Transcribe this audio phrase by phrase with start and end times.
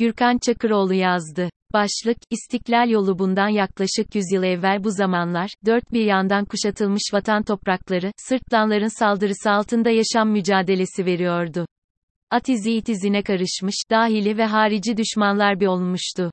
[0.00, 1.50] Gürkan Çakıroğlu yazdı.
[1.72, 7.42] Başlık, İstiklal yolu bundan yaklaşık 100 yıl evvel bu zamanlar, dört bir yandan kuşatılmış vatan
[7.42, 11.66] toprakları, sırtlanların saldırısı altında yaşam mücadelesi veriyordu.
[12.30, 16.30] At izi it izine karışmış, dahili ve harici düşmanlar bir olmuştu.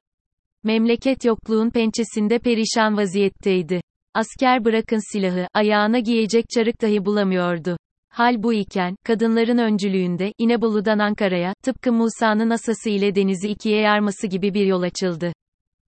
[0.64, 3.82] Memleket yokluğun pençesinde perişan vaziyetteydi.
[4.14, 7.78] Asker bırakın silahı, ayağına giyecek çarık dahi bulamıyordu.
[8.18, 14.54] Hal bu iken, kadınların öncülüğünde, İnebolu'dan Ankara'ya, tıpkı Musa'nın asası ile denizi ikiye yarması gibi
[14.54, 15.34] bir yol açıldı.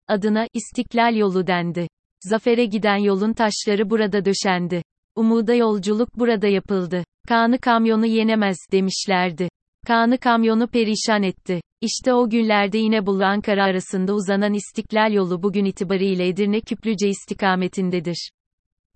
[0.07, 1.87] Adına, İstiklal yolu dendi.
[2.19, 4.83] Zafere giden yolun taşları burada döşendi.
[5.15, 7.03] Umuda yolculuk burada yapıldı.
[7.27, 9.49] Kanı kamyonu yenemez, demişlerdi.
[9.85, 11.61] Kanı kamyonu perişan etti.
[11.81, 18.29] İşte o günlerde İnebolu Ankara arasında uzanan İstiklal yolu bugün itibariyle Edirne Küplüce istikametindedir.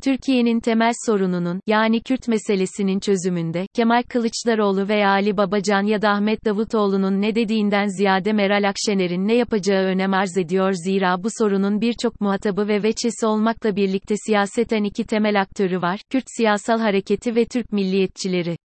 [0.04, 6.46] Türkiye'nin temel sorununun, yani Kürt meselesinin çözümünde, Kemal Kılıçdaroğlu veya Ali Babacan ya da Ahmet
[6.46, 12.22] Davutoğlu'nun ne dediğinden ziyade Meral Akşener'in ne yapacağı önem arz ediyor zira bu sorunun birçok
[12.22, 17.72] muhatabı ve veçesi olmakla birlikte siyaseten iki temel aktörü var, Kürt siyasal hareketi ve Türk
[17.72, 18.58] milliyetçileri.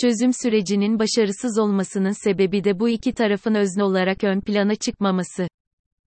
[0.00, 5.48] Çözüm sürecinin başarısız olmasının sebebi de bu iki tarafın özne olarak ön plana çıkmaması.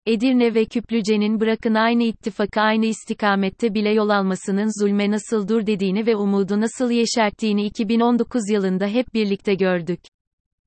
[0.05, 6.05] Edirne ve Küplüce'nin bırakın aynı ittifakı aynı istikamette bile yol almasının zulme nasıl dur dediğini
[6.05, 9.99] ve umudu nasıl yeşerttiğini 2019 yılında hep birlikte gördük.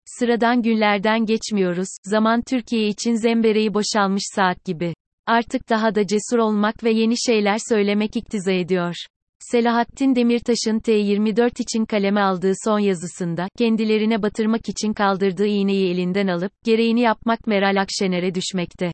[0.07, 4.95] Sıradan günlerden geçmiyoruz, zaman Türkiye için zembereği boşalmış saat gibi.
[5.27, 8.95] Artık daha da cesur olmak ve yeni şeyler söylemek iktiza ediyor.
[9.39, 16.53] Selahattin Demirtaş'ın T24 için kaleme aldığı son yazısında, kendilerine batırmak için kaldırdığı iğneyi elinden alıp,
[16.65, 18.93] gereğini yapmak Meral Akşener'e düşmekte.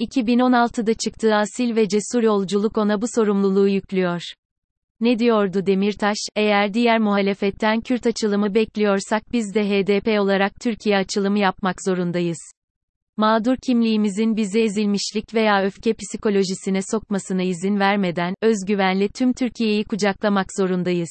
[0.00, 4.22] 2016'da çıktığı asil ve cesur yolculuk ona bu sorumluluğu yüklüyor.
[5.00, 11.38] Ne diyordu Demirtaş, eğer diğer muhalefetten Kürt açılımı bekliyorsak biz de HDP olarak Türkiye açılımı
[11.38, 12.38] yapmak zorundayız.
[13.16, 21.10] Mağdur kimliğimizin bizi ezilmişlik veya öfke psikolojisine sokmasına izin vermeden, özgüvenle tüm Türkiye'yi kucaklamak zorundayız.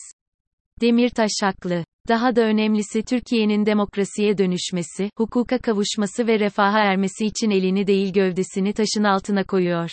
[0.81, 1.83] Demirtaş haklı.
[2.07, 8.73] Daha da önemlisi Türkiye'nin demokrasiye dönüşmesi, hukuka kavuşması ve refaha ermesi için elini değil gövdesini
[8.73, 9.89] taşın altına koyuyor.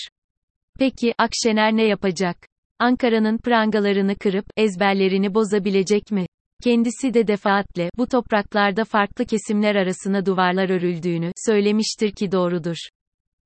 [0.79, 2.37] Peki, Akşener ne yapacak?
[2.79, 6.27] Ankara'nın prangalarını kırıp, ezberlerini bozabilecek mi?
[6.63, 12.77] Kendisi de defaatle, bu topraklarda farklı kesimler arasına duvarlar örüldüğünü, söylemiştir ki doğrudur.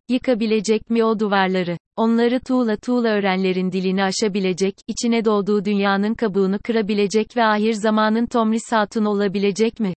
[0.09, 1.77] Yıkabilecek mi o duvarları?
[1.97, 8.73] Onları tuğla tuğla öğrenlerin dilini aşabilecek, içine doğduğu dünyanın kabuğunu kırabilecek ve ahir zamanın Tomris
[8.73, 9.95] Hatun olabilecek mi?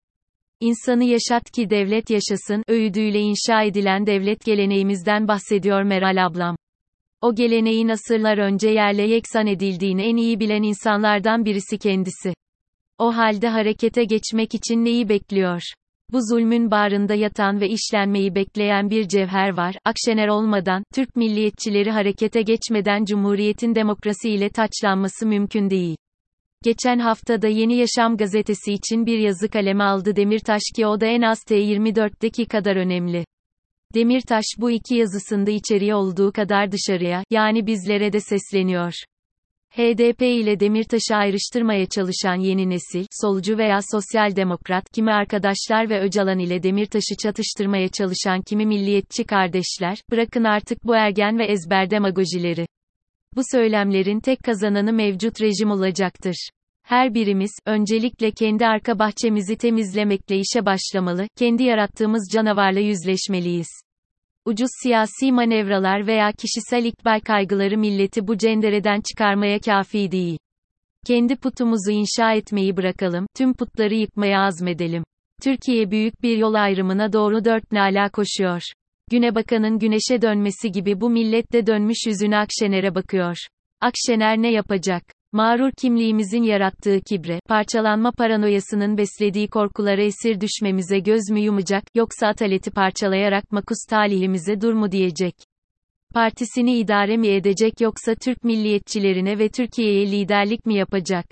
[0.60, 6.56] İnsanı yaşat ki devlet yaşasın, öğüdüyle inşa edilen devlet geleneğimizden bahsediyor Meral ablam.
[7.20, 12.34] O geleneğin asırlar önce yerle yeksan edildiğini en iyi bilen insanlardan birisi kendisi.
[12.98, 15.62] O halde harekete geçmek için neyi bekliyor?
[16.12, 19.76] Bu zulmün bağrında yatan ve işlenmeyi bekleyen bir cevher var.
[19.84, 25.96] Akşener olmadan, Türk milliyetçileri harekete geçmeden Cumhuriyet'in demokrasiyle taçlanması mümkün değil.
[26.64, 31.22] Geçen haftada Yeni Yaşam gazetesi için bir yazı kaleme aldı Demirtaş ki o da en
[31.22, 33.24] az T24'teki kadar önemli.
[33.94, 38.92] Demirtaş bu iki yazısında içeriye olduğu kadar dışarıya, yani bizlere de sesleniyor.
[39.76, 46.38] HDP ile Demirtaş'ı ayrıştırmaya çalışan yeni nesil, solcu veya sosyal demokrat, kimi arkadaşlar ve Öcalan
[46.38, 52.66] ile Demirtaş'ı çatıştırmaya çalışan kimi milliyetçi kardeşler, bırakın artık bu ergen ve ezber demagojileri.
[53.36, 56.48] Bu söylemlerin tek kazananı mevcut rejim olacaktır.
[56.82, 63.85] Her birimiz, öncelikle kendi arka bahçemizi temizlemekle işe başlamalı, kendi yarattığımız canavarla yüzleşmeliyiz.
[64.46, 70.38] Ucuz siyasi manevralar veya kişisel ikbal kaygıları milleti bu cendereden çıkarmaya kafi değil.
[71.06, 75.04] Kendi putumuzu inşa etmeyi bırakalım, tüm putları yıkmaya azmedelim.
[75.42, 78.62] Türkiye büyük bir yol ayrımına doğru dört nala koşuyor.
[79.10, 83.36] Güne bakanın güneşe dönmesi gibi bu millet de dönmüş yüzünü Akşener'e bakıyor.
[83.80, 85.02] Akşener ne yapacak?
[85.36, 92.70] Mağrur kimliğimizin yarattığı kibre, parçalanma paranoyasının beslediği korkulara esir düşmemize göz mü yumacak, yoksa ataleti
[92.70, 95.34] parçalayarak makus talihimize dur mu diyecek?
[96.14, 101.26] Partisini idare mi edecek yoksa Türk milliyetçilerine ve Türkiye'ye liderlik mi yapacak?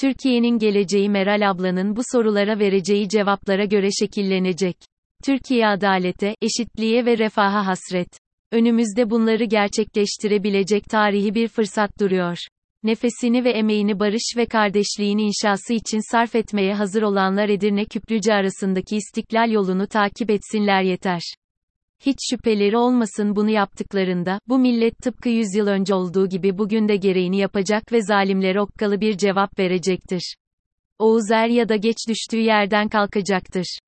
[0.00, 4.76] Türkiye'nin geleceği Meral ablanın bu sorulara vereceği cevaplara göre şekillenecek.
[5.24, 8.08] Türkiye adalete, eşitliğe ve refaha hasret.
[8.50, 12.38] Önümüzde bunları gerçekleştirebilecek tarihi bir fırsat duruyor
[12.84, 18.96] nefesini ve emeğini barış ve kardeşliğin inşası için sarf etmeye hazır olanlar Edirne Küplüce arasındaki
[18.96, 21.22] istiklal yolunu takip etsinler yeter.
[22.06, 26.96] Hiç şüpheleri olmasın bunu yaptıklarında, bu millet tıpkı 100 yıl önce olduğu gibi bugün de
[26.96, 30.36] gereğini yapacak ve zalimlere okkalı bir cevap verecektir.
[30.98, 33.78] Oğuz er ya da geç düştüğü yerden kalkacaktır.